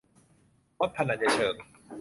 [0.79, 1.55] วัดพนัญเชิง